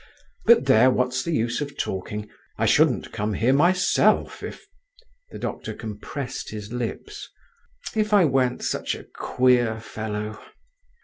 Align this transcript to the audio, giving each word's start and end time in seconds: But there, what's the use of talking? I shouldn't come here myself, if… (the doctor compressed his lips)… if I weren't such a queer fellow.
But 0.47 0.65
there, 0.65 0.89
what's 0.89 1.21
the 1.21 1.31
use 1.31 1.61
of 1.61 1.77
talking? 1.77 2.27
I 2.57 2.65
shouldn't 2.65 3.11
come 3.11 3.35
here 3.35 3.53
myself, 3.53 4.41
if… 4.41 4.65
(the 5.29 5.37
doctor 5.37 5.75
compressed 5.75 6.49
his 6.49 6.73
lips)… 6.73 7.29
if 7.93 8.11
I 8.11 8.25
weren't 8.25 8.63
such 8.63 8.95
a 8.95 9.03
queer 9.13 9.79
fellow. 9.79 10.39